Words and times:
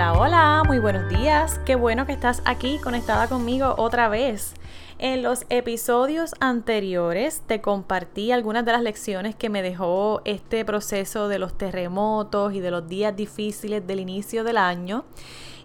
Hola, 0.00 0.14
hola, 0.14 0.62
muy 0.66 0.78
buenos 0.78 1.10
días. 1.10 1.60
Qué 1.66 1.74
bueno 1.74 2.06
que 2.06 2.12
estás 2.12 2.40
aquí 2.46 2.78
conectada 2.78 3.28
conmigo 3.28 3.74
otra 3.76 4.08
vez. 4.08 4.54
En 4.96 5.22
los 5.22 5.44
episodios 5.50 6.34
anteriores 6.40 7.42
te 7.46 7.60
compartí 7.60 8.32
algunas 8.32 8.64
de 8.64 8.72
las 8.72 8.80
lecciones 8.80 9.34
que 9.34 9.50
me 9.50 9.60
dejó 9.60 10.22
este 10.24 10.64
proceso 10.64 11.28
de 11.28 11.38
los 11.38 11.52
terremotos 11.52 12.54
y 12.54 12.60
de 12.60 12.70
los 12.70 12.88
días 12.88 13.14
difíciles 13.14 13.86
del 13.86 14.00
inicio 14.00 14.42
del 14.42 14.56
año 14.56 15.04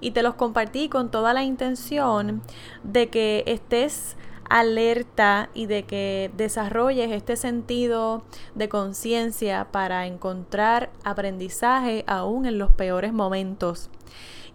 y 0.02 0.12
te 0.12 0.22
los 0.22 0.36
compartí 0.36 0.90
con 0.90 1.12
toda 1.12 1.34
la 1.34 1.44
intención 1.44 2.42
de 2.84 3.08
que 3.08 3.46
estés 3.48 4.18
alerta 4.50 5.50
y 5.54 5.66
de 5.66 5.84
que 5.84 6.32
desarrolles 6.38 7.12
este 7.12 7.36
sentido 7.36 8.24
de 8.54 8.70
conciencia 8.70 9.68
para 9.72 10.08
encontrar 10.08 10.92
aprendizaje 11.04 12.04
aún 12.08 12.46
en 12.46 12.58
los 12.58 12.72
peores 12.72 13.14
momentos. 13.14 13.90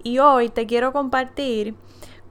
Y 0.03 0.19
hoy 0.19 0.49
te 0.49 0.67
quiero 0.67 0.93
compartir 0.93 1.75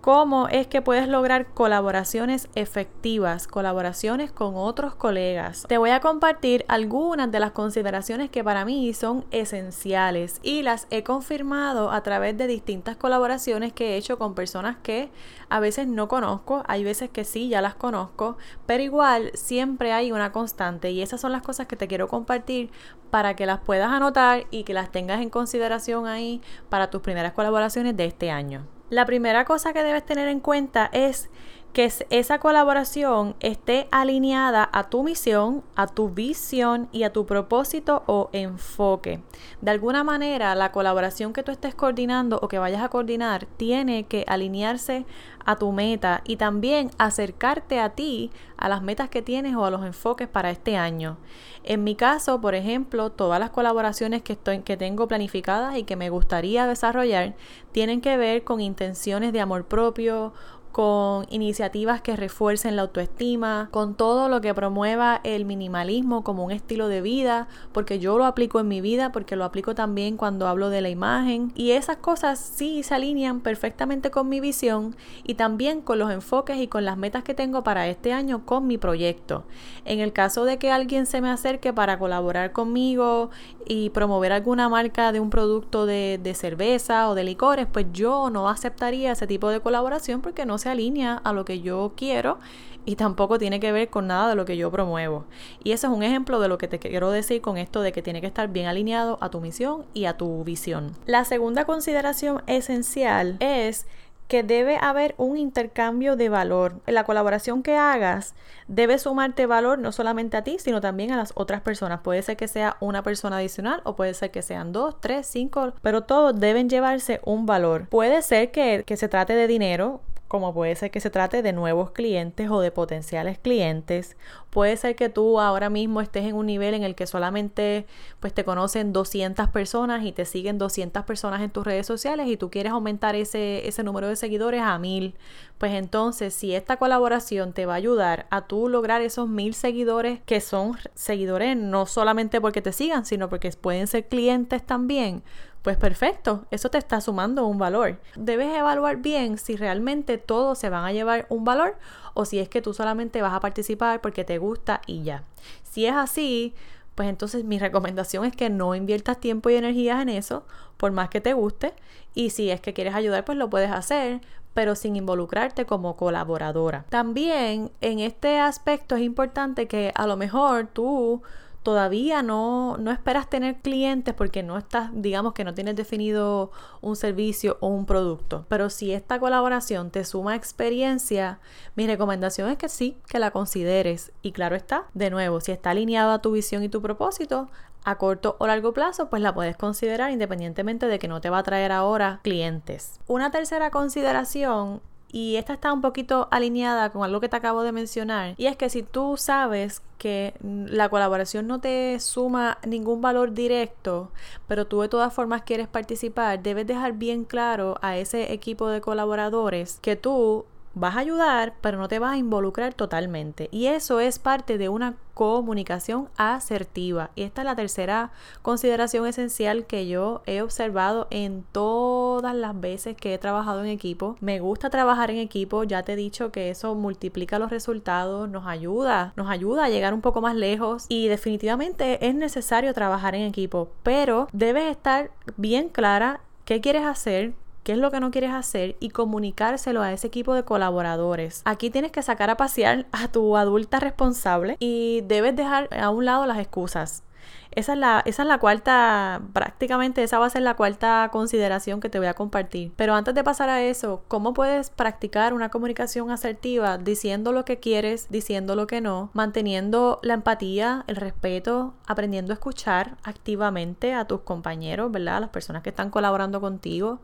cómo 0.09 0.47
es 0.47 0.65
que 0.65 0.81
puedes 0.81 1.07
lograr 1.07 1.53
colaboraciones 1.53 2.49
efectivas, 2.55 3.45
colaboraciones 3.45 4.31
con 4.31 4.55
otros 4.55 4.95
colegas. 4.95 5.67
Te 5.67 5.77
voy 5.77 5.91
a 5.91 5.99
compartir 5.99 6.65
algunas 6.67 7.31
de 7.31 7.39
las 7.39 7.51
consideraciones 7.51 8.31
que 8.31 8.43
para 8.43 8.65
mí 8.65 8.91
son 8.95 9.23
esenciales 9.29 10.39
y 10.41 10.63
las 10.63 10.87
he 10.89 11.03
confirmado 11.03 11.91
a 11.91 12.01
través 12.01 12.35
de 12.35 12.47
distintas 12.47 12.97
colaboraciones 12.97 13.71
que 13.71 13.89
he 13.89 13.97
hecho 13.97 14.17
con 14.17 14.33
personas 14.33 14.77
que 14.81 15.11
a 15.47 15.59
veces 15.59 15.87
no 15.87 16.07
conozco, 16.07 16.63
hay 16.65 16.83
veces 16.83 17.11
que 17.11 17.23
sí, 17.23 17.47
ya 17.47 17.61
las 17.61 17.75
conozco, 17.75 18.35
pero 18.65 18.81
igual 18.81 19.29
siempre 19.35 19.93
hay 19.93 20.11
una 20.11 20.31
constante 20.31 20.89
y 20.89 21.03
esas 21.03 21.21
son 21.21 21.33
las 21.33 21.43
cosas 21.43 21.67
que 21.67 21.75
te 21.75 21.87
quiero 21.87 22.07
compartir 22.07 22.71
para 23.11 23.35
que 23.35 23.45
las 23.45 23.59
puedas 23.59 23.91
anotar 23.91 24.47
y 24.49 24.63
que 24.63 24.73
las 24.73 24.91
tengas 24.91 25.21
en 25.21 25.29
consideración 25.29 26.07
ahí 26.07 26.41
para 26.67 26.89
tus 26.89 27.01
primeras 27.03 27.33
colaboraciones 27.33 27.95
de 27.95 28.05
este 28.05 28.31
año. 28.31 28.78
La 28.89 29.05
primera 29.05 29.45
cosa 29.45 29.71
que 29.71 29.83
debes 29.83 30.05
tener 30.05 30.27
en 30.27 30.39
cuenta 30.39 30.89
es 30.91 31.29
que 31.73 31.91
esa 32.09 32.39
colaboración 32.39 33.35
esté 33.39 33.87
alineada 33.91 34.67
a 34.71 34.89
tu 34.89 35.03
misión, 35.03 35.63
a 35.75 35.87
tu 35.87 36.09
visión 36.09 36.89
y 36.91 37.03
a 37.03 37.13
tu 37.13 37.25
propósito 37.25 38.03
o 38.07 38.29
enfoque. 38.33 39.21
De 39.61 39.71
alguna 39.71 40.03
manera, 40.03 40.55
la 40.55 40.71
colaboración 40.71 41.31
que 41.31 41.43
tú 41.43 41.51
estés 41.51 41.75
coordinando 41.75 42.39
o 42.41 42.47
que 42.47 42.59
vayas 42.59 42.81
a 42.81 42.89
coordinar 42.89 43.45
tiene 43.57 44.05
que 44.05 44.25
alinearse 44.27 45.05
a 45.45 45.55
tu 45.55 45.71
meta 45.71 46.21
y 46.25 46.37
también 46.37 46.91
acercarte 46.97 47.79
a 47.79 47.91
ti, 47.91 48.31
a 48.57 48.67
las 48.67 48.81
metas 48.81 49.09
que 49.09 49.21
tienes 49.21 49.55
o 49.55 49.65
a 49.65 49.71
los 49.71 49.85
enfoques 49.85 50.27
para 50.27 50.51
este 50.51 50.75
año. 50.75 51.17
En 51.63 51.83
mi 51.83 51.95
caso, 51.95 52.41
por 52.41 52.55
ejemplo, 52.55 53.11
todas 53.11 53.39
las 53.39 53.51
colaboraciones 53.51 54.21
que, 54.21 54.33
estoy, 54.33 54.59
que 54.59 54.77
tengo 54.77 55.07
planificadas 55.07 55.77
y 55.77 55.83
que 55.83 55.95
me 55.95 56.09
gustaría 56.09 56.65
desarrollar 56.65 57.35
tienen 57.71 58.01
que 58.01 58.17
ver 58.17 58.43
con 58.43 58.59
intenciones 58.59 59.33
de 59.33 59.41
amor 59.41 59.65
propio 59.65 60.33
con 60.71 61.25
iniciativas 61.29 62.01
que 62.01 62.15
refuercen 62.15 62.75
la 62.75 62.83
autoestima, 62.83 63.69
con 63.71 63.95
todo 63.95 64.29
lo 64.29 64.41
que 64.41 64.53
promueva 64.53 65.19
el 65.23 65.45
minimalismo 65.45 66.23
como 66.23 66.45
un 66.45 66.51
estilo 66.51 66.87
de 66.87 67.01
vida, 67.01 67.47
porque 67.71 67.99
yo 67.99 68.17
lo 68.17 68.25
aplico 68.25 68.59
en 68.59 68.67
mi 68.67 68.81
vida, 68.81 69.11
porque 69.11 69.35
lo 69.35 69.45
aplico 69.45 69.75
también 69.75 70.17
cuando 70.17 70.47
hablo 70.47 70.69
de 70.69 70.81
la 70.81 70.89
imagen. 70.89 71.51
Y 71.55 71.71
esas 71.71 71.97
cosas 71.97 72.39
sí 72.39 72.83
se 72.83 72.95
alinean 72.95 73.41
perfectamente 73.41 74.11
con 74.11 74.29
mi 74.29 74.39
visión 74.39 74.95
y 75.23 75.35
también 75.35 75.81
con 75.81 75.99
los 75.99 76.11
enfoques 76.11 76.57
y 76.57 76.67
con 76.67 76.85
las 76.85 76.97
metas 76.97 77.23
que 77.23 77.33
tengo 77.33 77.63
para 77.63 77.87
este 77.87 78.13
año 78.13 78.45
con 78.45 78.67
mi 78.67 78.77
proyecto. 78.77 79.45
En 79.85 79.99
el 79.99 80.13
caso 80.13 80.45
de 80.45 80.57
que 80.59 80.71
alguien 80.71 81.05
se 81.05 81.21
me 81.21 81.29
acerque 81.29 81.73
para 81.73 81.97
colaborar 81.97 82.51
conmigo 82.51 83.31
y 83.65 83.89
promover 83.89 84.31
alguna 84.31 84.69
marca 84.69 85.11
de 85.11 85.19
un 85.19 85.29
producto 85.29 85.85
de, 85.85 86.19
cerveza 86.35 87.09
o 87.09 87.15
de 87.15 87.23
licores, 87.23 87.67
pues 87.71 87.87
yo 87.91 88.29
no 88.29 88.49
aceptaría 88.49 89.11
ese 89.11 89.25
tipo 89.25 89.49
de 89.49 89.61
colaboración 89.61 90.21
porque 90.21 90.45
no 90.45 90.58
se 90.59 90.69
alinea 90.69 91.15
a 91.23 91.33
lo 91.33 91.45
que 91.45 91.61
yo 91.61 91.93
quiero 91.95 92.39
y 92.85 92.95
tampoco 92.95 93.37
tiene 93.37 93.59
que 93.59 93.71
ver 93.71 93.89
con 93.89 94.07
nada 94.07 94.29
de 94.29 94.35
lo 94.35 94.45
que 94.45 94.57
yo 94.57 94.71
promuevo. 94.71 95.25
Y 95.63 95.71
ese 95.71 95.87
es 95.87 95.93
un 95.93 96.03
ejemplo 96.03 96.39
de 96.39 96.47
lo 96.47 96.57
que 96.57 96.67
te 96.67 96.79
quiero 96.79 97.11
decir 97.11 97.41
con 97.41 97.57
esto 97.57 97.81
de 97.81 97.91
que 97.91 98.01
tiene 98.01 98.21
que 98.21 98.27
estar 98.27 98.47
bien 98.49 98.67
alineado 98.67 99.17
a 99.21 99.29
tu 99.29 99.41
misión 99.41 99.85
y 99.93 100.05
a 100.05 100.17
tu 100.17 100.43
visión. 100.43 100.95
La 101.05 101.25
segunda 101.25 101.65
consideración 101.65 102.41
esencial 102.47 103.37
es 103.39 103.85
que 104.29 104.43
debe 104.43 104.77
haber 104.79 105.15
un 105.17 105.37
intercambio 105.37 106.15
de 106.15 106.29
valor. 106.29 106.81
La 106.85 107.03
colaboración 107.03 107.63
que 107.63 107.75
hagas 107.75 108.35
debe 108.67 108.99
sumarte 108.99 109.47
valor 109.47 109.79
no 109.79 109.91
solamente 109.91 110.37
a 110.37 110.43
ti, 110.43 110.57
sino 110.59 110.81
también 110.81 111.11
a 111.11 111.17
las 111.17 111.31
otras 111.33 111.61
personas. 111.61 112.01
Puede 112.01 112.21
ser 112.21 112.37
que 112.37 112.47
sea 112.47 112.77
una 112.79 113.01
persona 113.01 113.37
adicional 113.37 113.81
o 113.85 113.95
puede 113.95 114.13
ser 114.13 114.29
que 114.29 114.43
sean 114.43 114.71
dos, 114.71 115.01
tres, 115.01 115.25
cinco, 115.25 115.73
pero 115.81 116.03
todos 116.03 116.39
deben 116.39 116.69
llevarse 116.69 117.19
un 117.25 117.47
valor. 117.47 117.89
Puede 117.89 118.21
ser 118.21 118.51
que, 118.51 118.83
que 118.85 118.97
se 118.97 119.09
trate 119.09 119.33
de 119.33 119.47
dinero, 119.47 120.01
como 120.29 120.53
puede 120.53 120.75
ser 120.75 120.91
que 120.91 120.99
se 120.99 121.09
trate 121.09 121.41
de 121.41 121.53
nuevos 121.53 121.89
clientes 121.89 122.51
o 122.51 122.61
de 122.61 122.69
potenciales 122.69 123.39
clientes. 123.39 124.15
Puede 124.51 124.77
ser 124.77 124.95
que 124.95 125.09
tú 125.09 125.39
ahora 125.39 125.71
mismo 125.71 126.01
estés 126.01 126.25
en 126.25 126.35
un 126.35 126.45
nivel 126.45 126.75
en 126.75 126.83
el 126.83 126.93
que 126.93 127.07
solamente 127.07 127.87
pues 128.19 128.31
te 128.31 128.45
conocen 128.45 128.93
200 128.93 129.49
personas 129.49 130.05
y 130.05 130.11
te 130.11 130.25
siguen 130.25 130.59
200 130.59 131.03
personas 131.03 131.41
en 131.41 131.49
tus 131.49 131.65
redes 131.65 131.87
sociales 131.87 132.27
y 132.27 132.37
tú 132.37 132.51
quieres 132.51 132.71
aumentar 132.73 133.15
ese, 133.15 133.67
ese 133.67 133.81
número 133.81 134.07
de 134.07 134.15
seguidores 134.15 134.61
a 134.61 134.77
mil. 134.77 135.15
Pues 135.57 135.73
entonces 135.73 136.35
si 136.35 136.53
esta 136.53 136.77
colaboración 136.77 137.51
te 137.51 137.65
va 137.65 137.73
a 137.73 137.77
ayudar 137.77 138.27
a 138.29 138.45
tú 138.45 138.69
lograr 138.69 139.01
esos 139.01 139.27
mil 139.27 139.55
seguidores 139.55 140.19
que 140.27 140.41
son 140.41 140.77
seguidores 140.93 141.57
no 141.57 141.87
solamente 141.87 142.39
porque 142.39 142.61
te 142.61 142.71
sigan, 142.71 143.03
sino 143.03 143.29
porque 143.29 143.49
pueden 143.59 143.87
ser 143.87 144.07
clientes 144.07 144.63
también, 144.63 145.23
pues 145.61 145.77
perfecto, 145.77 146.45
eso 146.51 146.69
te 146.69 146.77
está 146.77 147.01
sumando 147.01 147.45
un 147.45 147.57
valor. 147.57 147.99
Debes 148.15 148.55
evaluar 148.55 148.97
bien 148.97 149.37
si 149.37 149.57
realmente 149.57 150.17
todos 150.17 150.57
se 150.57 150.69
van 150.69 150.85
a 150.85 150.93
llevar 150.93 151.25
un 151.29 151.43
valor 151.43 151.77
o 152.13 152.25
si 152.25 152.39
es 152.39 152.47
que 152.47 152.61
tú 152.61 152.73
solamente 152.73 153.21
vas 153.21 153.33
a 153.33 153.41
participar 153.41 153.99
porque 154.01 154.23
te 154.23 154.37
gusta 154.37 154.81
y 154.85 155.03
ya. 155.03 155.23
Si 155.63 155.85
es 155.85 155.93
así, 155.93 156.53
pues 156.95 157.09
entonces 157.09 157.43
mi 157.43 157.59
recomendación 157.59 158.25
es 158.25 158.35
que 158.35 158.49
no 158.49 158.73
inviertas 158.73 159.19
tiempo 159.19 159.49
y 159.49 159.55
energías 159.55 160.01
en 160.01 160.09
eso, 160.09 160.45
por 160.77 160.91
más 160.91 161.09
que 161.09 161.21
te 161.21 161.33
guste, 161.33 161.73
y 162.15 162.29
si 162.29 162.49
es 162.51 162.61
que 162.61 162.73
quieres 162.73 162.95
ayudar, 162.95 163.25
pues 163.25 163.37
lo 163.37 163.49
puedes 163.49 163.71
hacer, 163.71 164.21
pero 164.53 164.75
sin 164.75 164.95
involucrarte 164.95 165.65
como 165.65 165.95
colaboradora. 165.95 166.85
También 166.89 167.71
en 167.81 167.99
este 167.99 168.39
aspecto 168.39 168.95
es 168.95 169.01
importante 169.01 169.67
que 169.67 169.91
a 169.95 170.07
lo 170.07 170.17
mejor 170.17 170.67
tú 170.67 171.21
todavía 171.63 172.23
no, 172.23 172.77
no 172.77 172.91
esperas 172.91 173.29
tener 173.29 173.57
clientes 173.57 174.13
porque 174.13 174.43
no 174.43 174.57
estás, 174.57 174.89
digamos 174.93 175.33
que 175.33 175.43
no 175.43 175.53
tienes 175.53 175.75
definido 175.75 176.51
un 176.81 176.95
servicio 176.95 177.57
o 177.59 177.67
un 177.67 177.85
producto. 177.85 178.45
Pero 178.47 178.69
si 178.69 178.93
esta 178.93 179.19
colaboración 179.19 179.91
te 179.91 180.05
suma 180.05 180.35
experiencia, 180.35 181.39
mi 181.75 181.87
recomendación 181.87 182.49
es 182.49 182.57
que 182.57 182.69
sí, 182.69 182.97
que 183.07 183.19
la 183.19 183.31
consideres. 183.31 184.11
Y 184.21 184.31
claro 184.31 184.55
está, 184.55 184.85
de 184.93 185.09
nuevo, 185.09 185.41
si 185.41 185.51
está 185.51 185.71
alineado 185.71 186.11
a 186.11 186.21
tu 186.21 186.31
visión 186.31 186.63
y 186.63 186.69
tu 186.69 186.81
propósito, 186.81 187.49
a 187.83 187.97
corto 187.97 188.35
o 188.39 188.47
largo 188.47 188.73
plazo, 188.73 189.09
pues 189.09 189.21
la 189.21 189.33
puedes 189.33 189.55
considerar 189.55 190.11
independientemente 190.11 190.87
de 190.87 190.99
que 190.99 191.07
no 191.07 191.21
te 191.21 191.29
va 191.29 191.39
a 191.39 191.43
traer 191.43 191.71
ahora 191.71 192.19
clientes. 192.23 192.99
Una 193.07 193.31
tercera 193.31 193.71
consideración 193.71 194.81
y 195.11 195.35
esta 195.37 195.53
está 195.53 195.73
un 195.73 195.81
poquito 195.81 196.27
alineada 196.31 196.91
con 196.91 197.03
algo 197.03 197.19
que 197.19 197.29
te 197.29 197.35
acabo 197.35 197.63
de 197.63 197.71
mencionar. 197.71 198.35
Y 198.37 198.45
es 198.45 198.55
que 198.55 198.69
si 198.69 198.83
tú 198.83 199.15
sabes 199.17 199.81
que 199.97 200.33
la 200.41 200.89
colaboración 200.89 201.47
no 201.47 201.59
te 201.59 201.99
suma 201.99 202.57
ningún 202.65 203.01
valor 203.01 203.33
directo, 203.33 204.11
pero 204.47 204.65
tú 204.65 204.81
de 204.81 204.89
todas 204.89 205.13
formas 205.13 205.41
quieres 205.41 205.67
participar, 205.67 206.41
debes 206.41 206.65
dejar 206.67 206.93
bien 206.93 207.25
claro 207.25 207.77
a 207.81 207.97
ese 207.97 208.31
equipo 208.33 208.69
de 208.69 208.81
colaboradores 208.81 209.79
que 209.81 209.95
tú 209.95 210.45
vas 210.73 210.95
a 210.95 210.99
ayudar, 210.99 211.53
pero 211.61 211.77
no 211.77 211.87
te 211.87 211.99
vas 211.99 212.13
a 212.13 212.17
involucrar 212.17 212.73
totalmente. 212.73 213.49
Y 213.51 213.67
eso 213.67 213.99
es 213.99 214.19
parte 214.19 214.57
de 214.57 214.69
una 214.69 214.95
comunicación 215.13 216.07
asertiva. 216.15 217.09
Y 217.15 217.23
esta 217.23 217.41
es 217.41 217.45
la 217.45 217.55
tercera 217.55 218.11
consideración 218.41 219.05
esencial 219.05 219.65
que 219.65 219.87
yo 219.87 220.21
he 220.25 220.41
observado 220.41 221.07
en 221.09 221.43
todas 221.51 222.33
las 222.33 222.59
veces 222.59 222.95
que 222.95 223.13
he 223.13 223.17
trabajado 223.17 223.61
en 223.61 223.69
equipo. 223.69 224.15
Me 224.21 224.39
gusta 224.39 224.69
trabajar 224.69 225.11
en 225.11 225.17
equipo, 225.17 225.63
ya 225.65 225.83
te 225.83 225.93
he 225.93 225.95
dicho 225.97 226.31
que 226.31 226.49
eso 226.49 226.73
multiplica 226.75 227.37
los 227.37 227.49
resultados, 227.49 228.29
nos 228.29 228.47
ayuda, 228.47 229.11
nos 229.17 229.29
ayuda 229.29 229.65
a 229.65 229.69
llegar 229.69 229.93
un 229.93 230.01
poco 230.01 230.21
más 230.21 230.35
lejos 230.35 230.85
y 230.87 231.09
definitivamente 231.09 232.07
es 232.07 232.15
necesario 232.15 232.73
trabajar 232.73 233.15
en 233.15 233.23
equipo, 233.23 233.69
pero 233.83 234.27
debes 234.31 234.71
estar 234.71 235.11
bien 235.35 235.69
clara 235.69 236.21
qué 236.45 236.61
quieres 236.61 236.85
hacer, 236.85 237.33
qué 237.69 237.73
es 237.73 237.79
lo 237.79 237.91
que 237.91 237.99
no 237.99 238.09
quieres 238.09 238.31
hacer 238.31 238.77
y 238.79 238.89
comunicárselo 238.89 239.83
a 239.83 239.93
ese 239.93 240.07
equipo 240.07 240.33
de 240.33 240.43
colaboradores. 240.43 241.43
Aquí 241.45 241.69
tienes 241.69 241.91
que 241.91 242.01
sacar 242.01 242.31
a 242.31 242.35
pasear 242.35 242.87
a 242.91 243.09
tu 243.09 243.37
adulta 243.37 243.79
responsable 243.79 244.55
y 244.57 245.01
debes 245.01 245.35
dejar 245.35 245.69
a 245.79 245.91
un 245.91 246.03
lado 246.03 246.25
las 246.25 246.39
excusas. 246.39 247.03
Esa 247.51 247.73
es, 247.73 247.77
la, 247.77 248.01
esa 248.07 248.23
es 248.23 248.27
la 248.27 248.39
cuarta, 248.39 249.21
prácticamente 249.33 250.01
esa 250.01 250.17
va 250.17 250.25
a 250.25 250.29
ser 250.31 250.41
la 250.41 250.55
cuarta 250.55 251.09
consideración 251.11 251.79
que 251.79 251.89
te 251.89 251.99
voy 251.99 252.07
a 252.07 252.15
compartir. 252.15 252.71
Pero 252.75 252.95
antes 252.95 253.13
de 253.13 253.23
pasar 253.23 253.49
a 253.49 253.61
eso, 253.61 254.01
¿cómo 254.07 254.33
puedes 254.33 254.71
practicar 254.71 255.35
una 255.35 255.49
comunicación 255.49 256.09
asertiva 256.09 256.79
diciendo 256.79 257.33
lo 257.33 257.45
que 257.45 257.59
quieres, 257.59 258.07
diciendo 258.09 258.55
lo 258.55 258.65
que 258.65 258.81
no, 258.81 259.11
manteniendo 259.13 259.99
la 260.01 260.15
empatía, 260.15 260.85
el 260.87 260.95
respeto, 260.95 261.75
aprendiendo 261.85 262.33
a 262.33 262.35
escuchar 262.35 262.97
activamente 263.03 263.93
a 263.93 264.05
tus 264.05 264.21
compañeros, 264.21 264.91
¿verdad? 264.91 265.17
A 265.17 265.19
las 265.19 265.29
personas 265.29 265.61
que 265.61 265.69
están 265.69 265.91
colaborando 265.91 266.41
contigo 266.41 266.99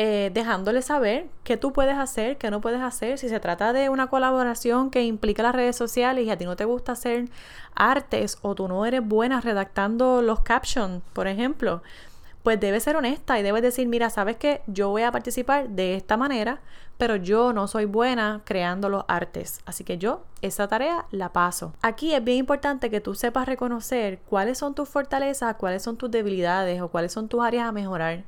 eh, 0.00 0.30
dejándole 0.32 0.80
saber 0.80 1.26
qué 1.42 1.56
tú 1.56 1.72
puedes 1.72 1.96
hacer, 1.96 2.38
qué 2.38 2.52
no 2.52 2.60
puedes 2.60 2.80
hacer. 2.80 3.18
Si 3.18 3.28
se 3.28 3.40
trata 3.40 3.72
de 3.72 3.88
una 3.88 4.06
colaboración 4.06 4.90
que 4.90 5.02
implica 5.02 5.42
las 5.42 5.54
redes 5.54 5.74
sociales 5.74 6.24
y 6.24 6.30
a 6.30 6.38
ti 6.38 6.44
no 6.44 6.54
te 6.54 6.64
gusta 6.64 6.92
hacer 6.92 7.28
artes 7.74 8.38
o 8.42 8.54
tú 8.54 8.68
no 8.68 8.86
eres 8.86 9.04
buena 9.04 9.40
redactando 9.40 10.22
los 10.22 10.40
captions, 10.40 11.02
por 11.12 11.26
ejemplo, 11.26 11.82
pues 12.48 12.60
debes 12.60 12.84
ser 12.84 12.96
honesta 12.96 13.38
y 13.38 13.42
debes 13.42 13.60
decir, 13.60 13.86
mira, 13.88 14.08
sabes 14.08 14.38
que 14.38 14.62
yo 14.66 14.88
voy 14.88 15.02
a 15.02 15.12
participar 15.12 15.68
de 15.68 15.96
esta 15.96 16.16
manera, 16.16 16.62
pero 16.96 17.16
yo 17.16 17.52
no 17.52 17.68
soy 17.68 17.84
buena 17.84 18.40
creando 18.46 18.88
los 18.88 19.04
artes. 19.06 19.60
Así 19.66 19.84
que 19.84 19.98
yo 19.98 20.24
esa 20.40 20.66
tarea 20.66 21.04
la 21.10 21.30
paso. 21.30 21.74
Aquí 21.82 22.14
es 22.14 22.24
bien 22.24 22.38
importante 22.38 22.88
que 22.88 23.02
tú 23.02 23.14
sepas 23.14 23.44
reconocer 23.44 24.20
cuáles 24.20 24.56
son 24.56 24.74
tus 24.74 24.88
fortalezas, 24.88 25.56
cuáles 25.56 25.82
son 25.82 25.98
tus 25.98 26.10
debilidades 26.10 26.80
o 26.80 26.88
cuáles 26.88 27.12
son 27.12 27.28
tus 27.28 27.44
áreas 27.44 27.68
a 27.68 27.72
mejorar. 27.72 28.24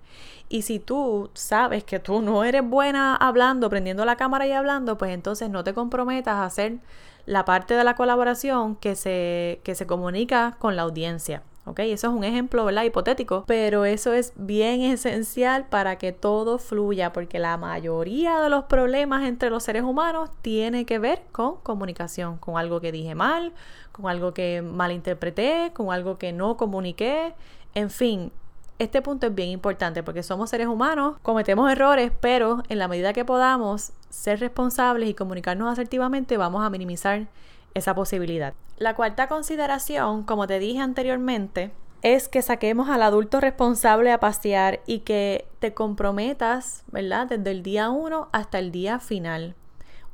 Y 0.51 0.61
si 0.61 0.81
tú 0.81 1.31
sabes 1.33 1.83
que 1.83 1.99
tú 1.99 2.21
no 2.21 2.45
eres 2.45 2.63
buena 2.63 3.17
hablando, 3.17 3.71
prendiendo 3.71 4.05
la 4.05 4.17
cámara 4.17 4.47
y 4.47 4.53
hablando, 4.53 4.99
pues 4.99 5.13
entonces 5.13 5.49
no 5.49 5.65
te 5.65 5.73
comprometas 5.73 6.35
a 6.35 6.45
hacer 6.45 6.81
la 7.25 7.47
parte 7.47 7.73
de 7.73 7.85
la 7.85 7.95
colaboración 7.95 8.77
que 8.77 8.97
se, 8.97 9.63
que 9.65 9.75
se 9.75 9.87
comunica 9.87 10.57
con 10.59 10.77
la 10.77 10.83
audiencia. 10.83 11.43
¿Ok? 11.65 11.81
Eso 11.81 12.09
es 12.09 12.15
un 12.15 12.25
ejemplo, 12.25 12.65
¿verdad? 12.65 12.85
Hipotético, 12.85 13.45
pero 13.47 13.85
eso 13.85 14.13
es 14.13 14.33
bien 14.37 14.83
esencial 14.83 15.67
para 15.69 15.97
que 15.99 16.13
todo 16.13 16.59
fluya, 16.59 17.13
porque 17.13 17.39
la 17.39 17.57
mayoría 17.57 18.41
de 18.41 18.49
los 18.49 18.65
problemas 18.65 19.25
entre 19.25 19.51
los 19.51 19.63
seres 19.63 19.83
humanos 19.83 20.31
tiene 20.43 20.87
que 20.87 20.99
ver 20.99 21.23
con 21.33 21.57
comunicación, 21.63 22.39
con 22.39 22.57
algo 22.57 22.81
que 22.81 22.93
dije 22.93 23.15
mal, 23.15 23.53
con 23.93 24.09
algo 24.09 24.33
que 24.33 24.63
malinterpreté, 24.63 25.73
con 25.75 25.93
algo 25.93 26.19
que 26.19 26.33
no 26.33 26.57
comuniqué, 26.57 27.35
en 27.75 27.91
fin. 27.91 28.33
Este 28.79 29.03
punto 29.03 29.27
es 29.27 29.35
bien 29.35 29.51
importante 29.51 30.03
porque 30.03 30.23
somos 30.23 30.49
seres 30.49 30.67
humanos, 30.67 31.17
cometemos 31.23 31.71
errores, 31.71 32.13
pero 32.19 32.63
en 32.71 32.79
la 32.79 32.89
medida 32.89 33.13
que 33.13 33.27
podamos 33.27 33.93
ser 34.09 34.41
responsables 34.41 35.07
y 35.09 35.13
comunicarnos 35.13 35.71
asertivamente, 35.71 36.39
vamos 36.39 36.65
a 36.65 36.71
minimizar 36.71 37.27
esa 37.75 37.95
posibilidad. 37.95 38.55
La 38.79 38.95
cuarta 38.95 39.29
consideración, 39.29 40.23
como 40.23 40.47
te 40.47 40.59
dije 40.59 40.81
anteriormente, 40.81 41.73
es 42.03 42.29
que 42.29 42.41
saquemos 42.41 42.89
al 42.89 43.03
adulto 43.03 43.41
responsable 43.41 44.11
a 44.11 44.21
pasear 44.21 44.81
y 44.87 45.01
que 45.01 45.47
te 45.59 45.75
comprometas, 45.75 46.83
¿verdad? 46.91 47.27
Desde 47.27 47.51
el 47.51 47.63
día 47.63 47.91
1 47.91 48.29
hasta 48.33 48.59
el 48.59 48.73
día 48.73 48.99
final. 49.01 49.55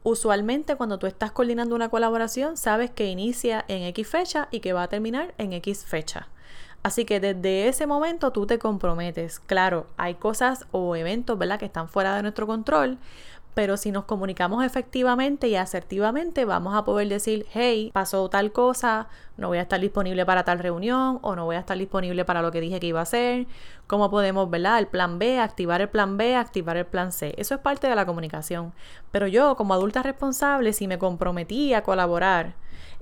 Usualmente 0.03 0.76
cuando 0.76 0.99
tú 0.99 1.06
estás 1.06 1.32
coordinando 1.32 1.75
una 1.75 1.88
colaboración, 1.88 2.56
sabes 2.56 2.91
que 2.91 3.06
inicia 3.06 3.64
en 3.69 3.82
X 3.85 4.08
fecha 4.08 4.49
y 4.50 4.61
que 4.61 4.73
va 4.73 4.85
a 4.85 4.88
terminar 4.88 5.35
en 5.38 5.53
X 5.53 5.85
fecha. 5.85 6.29
Así 6.82 7.05
que 7.05 7.19
desde 7.19 7.67
ese 7.67 7.87
momento 7.87 8.31
tú 8.31 8.47
te 8.47 8.61
comprometes. 8.61 9.41
Claro, 9.41 9.88
hay 9.97 10.14
cosas 10.14 10.67
o 10.70 10.94
eventos, 10.94 11.37
¿verdad?, 11.37 11.58
que 11.58 11.64
están 11.64 11.88
fuera 11.88 12.14
de 12.14 12.23
nuestro 12.23 12.47
control, 12.47 12.99
pero 13.56 13.79
si 13.79 13.91
nos 13.91 14.05
comunicamos 14.05 14.62
efectivamente 14.62 15.49
y 15.49 15.56
asertivamente, 15.56 16.44
vamos 16.44 16.75
a 16.75 16.85
poder 16.85 17.08
decir, 17.08 17.47
hey, 17.55 17.91
pasó 17.94 18.29
tal 18.29 18.53
cosa, 18.53 19.08
no 19.38 19.49
voy 19.49 19.56
a 19.56 19.62
estar 19.62 19.81
disponible 19.81 20.26
para 20.26 20.44
tal 20.44 20.58
reunión 20.58 21.20
o 21.23 21.35
no 21.35 21.47
voy 21.47 21.56
a 21.56 21.61
estar 21.61 21.79
disponible 21.79 22.26
para 22.26 22.43
lo 22.43 22.53
que 22.53 22.61
dije 22.61 22.79
que 22.81 22.88
iba 22.88 23.00
a 23.00 23.05
hacer. 23.05 23.47
¿Cómo 23.87 24.11
podemos, 24.11 24.50
verdad? 24.50 24.79
El 24.79 24.88
plan 24.88 25.19
B, 25.19 25.38
activar 25.41 25.81
el 25.81 25.88
plan 25.88 26.19
B, 26.19 26.37
activar 26.37 26.76
el 26.76 26.85
plan 26.85 27.12
C. 27.12 27.35
Eso 27.38 27.55
es 27.55 27.61
parte 27.62 27.88
de 27.88 27.94
la 27.94 28.05
comunicación. 28.05 28.75
Pero 29.11 29.26
yo, 29.26 29.56
como 29.56 29.73
adulta 29.73 30.03
responsable, 30.03 30.75
si 30.75 30.87
me 30.87 30.99
comprometí 30.99 31.73
a 31.73 31.82
colaborar, 31.82 32.56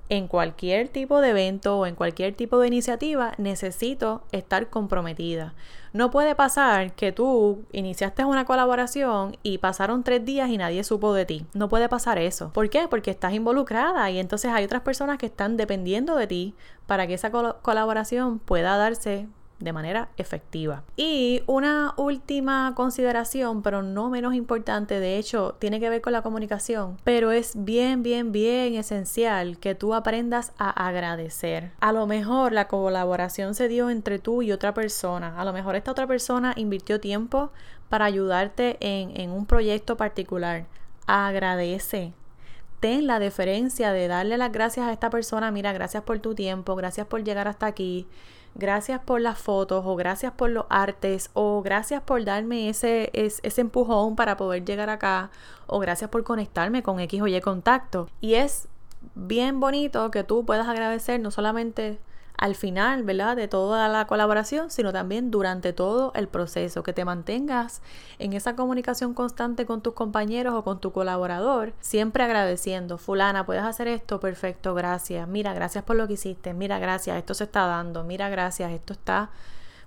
en 0.08 0.28
cualquier 0.28 0.88
tipo 0.88 1.20
de 1.20 1.30
evento 1.30 1.78
o 1.78 1.86
en 1.86 1.94
cualquier 1.94 2.34
tipo 2.34 2.58
de 2.58 2.68
iniciativa 2.68 3.32
necesito 3.38 4.22
estar 4.32 4.68
comprometida. 4.68 5.54
No 5.92 6.10
puede 6.10 6.34
pasar 6.34 6.92
que 6.92 7.12
tú 7.12 7.64
iniciaste 7.72 8.24
una 8.24 8.44
colaboración 8.44 9.36
y 9.42 9.58
pasaron 9.58 10.02
tres 10.02 10.24
días 10.24 10.50
y 10.50 10.58
nadie 10.58 10.84
supo 10.84 11.14
de 11.14 11.24
ti. 11.24 11.46
No 11.54 11.68
puede 11.68 11.88
pasar 11.88 12.18
eso. 12.18 12.50
¿Por 12.52 12.68
qué? 12.68 12.88
Porque 12.88 13.12
estás 13.12 13.32
involucrada 13.32 14.10
y 14.10 14.18
entonces 14.18 14.50
hay 14.52 14.64
otras 14.64 14.82
personas 14.82 15.18
que 15.18 15.26
están 15.26 15.56
dependiendo 15.56 16.16
de 16.16 16.26
ti 16.26 16.54
para 16.86 17.06
que 17.06 17.14
esa 17.14 17.30
colaboración 17.30 18.40
pueda 18.40 18.76
darse 18.76 19.28
de 19.58 19.72
manera 19.72 20.08
efectiva. 20.16 20.82
Y 20.96 21.42
una 21.46 21.94
última 21.96 22.72
consideración, 22.74 23.62
pero 23.62 23.82
no 23.82 24.10
menos 24.10 24.34
importante, 24.34 25.00
de 25.00 25.18
hecho, 25.18 25.56
tiene 25.58 25.80
que 25.80 25.88
ver 25.88 26.00
con 26.00 26.12
la 26.12 26.22
comunicación, 26.22 26.96
pero 27.04 27.32
es 27.32 27.52
bien, 27.56 28.02
bien, 28.02 28.32
bien 28.32 28.74
esencial 28.74 29.58
que 29.58 29.74
tú 29.74 29.94
aprendas 29.94 30.52
a 30.58 30.86
agradecer. 30.86 31.72
A 31.80 31.92
lo 31.92 32.06
mejor 32.06 32.52
la 32.52 32.68
colaboración 32.68 33.54
se 33.54 33.68
dio 33.68 33.90
entre 33.90 34.18
tú 34.18 34.42
y 34.42 34.52
otra 34.52 34.74
persona, 34.74 35.40
a 35.40 35.44
lo 35.44 35.52
mejor 35.52 35.76
esta 35.76 35.92
otra 35.92 36.06
persona 36.06 36.52
invirtió 36.56 37.00
tiempo 37.00 37.50
para 37.88 38.06
ayudarte 38.06 38.76
en, 38.80 39.18
en 39.20 39.30
un 39.30 39.46
proyecto 39.46 39.96
particular. 39.96 40.66
Agradece, 41.06 42.12
ten 42.80 43.06
la 43.06 43.18
deferencia 43.18 43.92
de 43.92 44.08
darle 44.08 44.36
las 44.36 44.52
gracias 44.52 44.86
a 44.86 44.92
esta 44.92 45.10
persona, 45.10 45.50
mira, 45.50 45.72
gracias 45.72 46.02
por 46.02 46.18
tu 46.18 46.34
tiempo, 46.34 46.74
gracias 46.76 47.06
por 47.06 47.22
llegar 47.24 47.48
hasta 47.48 47.66
aquí, 47.66 48.06
gracias 48.54 49.00
por 49.00 49.20
las 49.20 49.38
fotos 49.38 49.84
o 49.86 49.96
gracias 49.96 50.32
por 50.32 50.50
los 50.50 50.66
artes 50.68 51.30
o 51.34 51.62
gracias 51.62 52.02
por 52.02 52.24
darme 52.24 52.68
ese, 52.68 53.10
ese, 53.12 53.60
empujón 53.60 54.16
para 54.16 54.36
poder 54.36 54.64
llegar 54.64 54.90
acá 54.90 55.30
o 55.66 55.78
gracias 55.78 56.10
por 56.10 56.24
conectarme 56.24 56.82
con 56.82 57.00
X 57.00 57.22
o 57.22 57.26
Y 57.26 57.40
contacto. 57.40 58.08
Y 58.20 58.34
es 58.34 58.68
bien 59.14 59.60
bonito 59.60 60.10
que 60.10 60.24
tú 60.24 60.44
puedas 60.44 60.68
agradecer 60.68 61.20
no 61.20 61.30
solamente 61.30 61.98
al 62.36 62.54
final, 62.54 63.04
¿verdad? 63.04 63.36
De 63.36 63.48
toda 63.48 63.88
la 63.88 64.06
colaboración, 64.06 64.70
sino 64.70 64.92
también 64.92 65.30
durante 65.30 65.72
todo 65.72 66.12
el 66.14 66.28
proceso, 66.28 66.82
que 66.82 66.92
te 66.92 67.04
mantengas 67.04 67.80
en 68.18 68.32
esa 68.32 68.56
comunicación 68.56 69.14
constante 69.14 69.66
con 69.66 69.82
tus 69.82 69.94
compañeros 69.94 70.54
o 70.54 70.64
con 70.64 70.80
tu 70.80 70.92
colaborador, 70.92 71.72
siempre 71.80 72.24
agradeciendo, 72.24 72.98
fulana, 72.98 73.46
puedes 73.46 73.62
hacer 73.62 73.88
esto, 73.88 74.20
perfecto, 74.20 74.74
gracias, 74.74 75.28
mira, 75.28 75.54
gracias 75.54 75.84
por 75.84 75.96
lo 75.96 76.06
que 76.06 76.14
hiciste, 76.14 76.54
mira, 76.54 76.78
gracias, 76.78 77.16
esto 77.16 77.34
se 77.34 77.44
está 77.44 77.66
dando, 77.66 78.04
mira, 78.04 78.28
gracias, 78.28 78.72
esto 78.72 78.92
está 78.92 79.30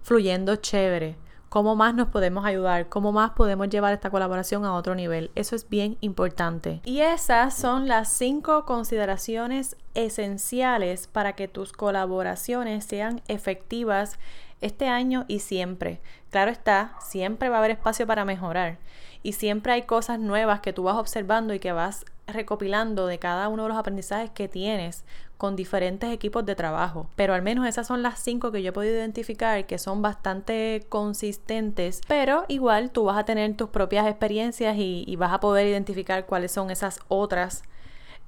fluyendo 0.01 0.55
chévere 0.55 1.26
cómo 1.49 1.75
más 1.75 1.93
nos 1.93 2.09
podemos 2.09 2.45
ayudar, 2.45 2.89
cómo 2.89 3.11
más 3.11 3.31
podemos 3.31 3.69
llevar 3.69 3.93
esta 3.93 4.09
colaboración 4.09 4.65
a 4.65 4.73
otro 4.73 4.95
nivel. 4.95 5.31
Eso 5.35 5.55
es 5.55 5.67
bien 5.69 5.97
importante. 6.01 6.81
Y 6.85 7.01
esas 7.01 7.55
son 7.55 7.87
las 7.87 8.09
cinco 8.09 8.65
consideraciones 8.65 9.75
esenciales 9.93 11.07
para 11.07 11.33
que 11.33 11.47
tus 11.47 11.73
colaboraciones 11.73 12.85
sean 12.85 13.21
efectivas 13.27 14.19
este 14.61 14.87
año 14.87 15.25
y 15.27 15.39
siempre. 15.39 15.99
Claro 16.29 16.51
está, 16.51 16.95
siempre 16.99 17.49
va 17.49 17.55
a 17.55 17.59
haber 17.59 17.71
espacio 17.71 18.07
para 18.07 18.25
mejorar 18.25 18.77
y 19.23 19.33
siempre 19.33 19.73
hay 19.73 19.81
cosas 19.83 20.19
nuevas 20.19 20.61
que 20.61 20.73
tú 20.73 20.83
vas 20.83 20.95
observando 20.95 21.53
y 21.53 21.59
que 21.59 21.71
vas 21.71 22.05
recopilando 22.27 23.07
de 23.07 23.19
cada 23.19 23.47
uno 23.47 23.63
de 23.63 23.69
los 23.69 23.77
aprendizajes 23.77 24.29
que 24.29 24.47
tienes 24.47 25.03
con 25.37 25.55
diferentes 25.55 26.11
equipos 26.11 26.45
de 26.45 26.55
trabajo. 26.55 27.09
Pero 27.15 27.33
al 27.33 27.41
menos 27.41 27.67
esas 27.67 27.87
son 27.87 28.01
las 28.01 28.19
cinco 28.19 28.51
que 28.51 28.63
yo 28.63 28.69
he 28.69 28.73
podido 28.73 28.95
identificar 28.95 29.65
que 29.65 29.77
son 29.77 30.01
bastante 30.01 30.85
consistentes. 30.89 32.01
Pero 32.07 32.45
igual 32.47 32.91
tú 32.91 33.05
vas 33.05 33.17
a 33.17 33.25
tener 33.25 33.55
tus 33.55 33.69
propias 33.69 34.07
experiencias 34.07 34.75
y, 34.77 35.15
vas 35.17 35.33
a 35.33 35.39
poder 35.39 35.67
identificar 35.67 36.25
cuáles 36.25 36.51
son 36.51 36.69
esas 36.69 36.99
otras 37.07 37.63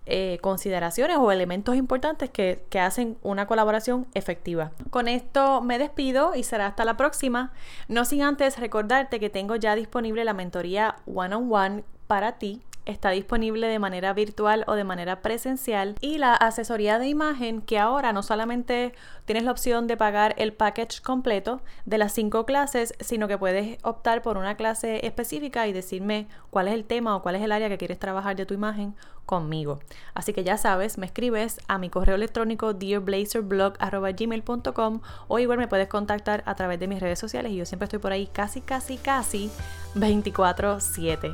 eh, 0.09 0.39
consideraciones 0.41 1.17
o 1.17 1.31
elementos 1.31 1.75
importantes 1.75 2.29
que, 2.29 2.65
que, 2.69 2.79
hacen 2.79 3.17
una 3.21 3.45
colaboración 3.45 4.07
efectiva. 4.13 4.71
Con 4.89 5.07
esto 5.07 5.61
me 5.61 5.77
despido 5.77 6.35
y 6.35 6.43
será 6.43 6.67
hasta 6.67 6.83
la 6.83 6.97
próxima. 6.97 7.53
No 7.87 8.05
sin 8.05 8.23
antes 8.23 8.59
recordarte 8.59 9.19
que 9.19 9.29
tengo 9.29 9.55
ya 9.55 9.75
disponible 9.75 10.23
la 10.23 10.33
mentoría 10.33 10.95
one 11.05 11.35
on 11.35 11.53
one 11.53 11.83
para 12.07 12.33
ti 12.39 12.61
está 12.89 13.11
disponible 13.11 13.67
de 13.67 13.79
manera 13.79 14.13
virtual 14.13 14.63
o 14.67 14.73
de 14.73 14.83
manera 14.83 15.21
presencial 15.21 15.95
y 16.01 16.17
la 16.17 16.33
asesoría 16.33 16.99
de 16.99 17.07
imagen 17.07 17.61
que 17.61 17.79
ahora 17.79 18.13
no 18.13 18.23
solamente 18.23 18.93
tienes 19.25 19.43
la 19.43 19.51
opción 19.51 19.87
de 19.87 19.97
pagar 19.97 20.35
el 20.37 20.53
package 20.53 21.01
completo 21.01 21.61
de 21.85 21.97
las 21.97 22.13
cinco 22.13 22.45
clases, 22.45 22.93
sino 22.99 23.27
que 23.27 23.37
puedes 23.37 23.77
optar 23.83 24.21
por 24.21 24.37
una 24.37 24.55
clase 24.55 25.05
específica 25.05 25.67
y 25.67 25.73
decirme 25.73 26.27
cuál 26.49 26.67
es 26.67 26.73
el 26.73 26.85
tema 26.85 27.15
o 27.15 27.21
cuál 27.21 27.35
es 27.35 27.43
el 27.43 27.51
área 27.51 27.69
que 27.69 27.77
quieres 27.77 27.99
trabajar 27.99 28.35
de 28.35 28.45
tu 28.45 28.53
imagen 28.53 28.95
conmigo. 29.29 29.79
Así 30.15 30.33
que 30.33 30.43
ya 30.43 30.57
sabes, 30.57 30.97
me 30.97 31.05
escribes 31.05 31.61
a 31.67 31.77
mi 31.77 31.91
correo 31.91 32.15
electrónico 32.15 32.73
dearblazerblog.gmail.com 32.73 35.01
o 35.27 35.37
igual 35.37 35.59
me 35.59 35.67
puedes 35.67 35.87
contactar 35.87 36.41
a 36.47 36.55
través 36.55 36.79
de 36.79 36.87
mis 36.87 36.99
redes 36.99 37.19
sociales 37.19 37.51
y 37.51 37.57
yo 37.57 37.65
siempre 37.65 37.83
estoy 37.83 37.99
por 37.99 38.11
ahí 38.11 38.25
casi, 38.25 38.61
casi, 38.61 38.97
casi 38.97 39.51
24/7. 39.93 41.31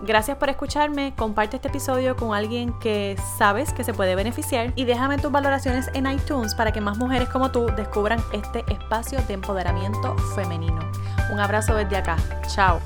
Gracias 0.00 0.36
por 0.36 0.48
escucharme, 0.48 1.12
comparte 1.16 1.56
este 1.56 1.68
episodio 1.68 2.14
con 2.14 2.32
alguien 2.32 2.72
que 2.78 3.16
sabes 3.36 3.72
que 3.72 3.82
se 3.82 3.92
puede 3.92 4.14
beneficiar 4.14 4.72
y 4.76 4.84
déjame 4.84 5.18
tus 5.18 5.32
valoraciones 5.32 5.90
en 5.92 6.08
iTunes 6.08 6.54
para 6.54 6.72
que 6.72 6.80
más 6.80 6.98
mujeres 6.98 7.28
como 7.28 7.50
tú 7.50 7.66
descubran 7.76 8.22
este 8.32 8.64
espacio 8.72 9.20
de 9.22 9.34
empoderamiento 9.34 10.16
femenino. 10.36 10.78
Un 11.32 11.40
abrazo 11.40 11.74
desde 11.74 11.96
acá, 11.96 12.16
chao. 12.46 12.80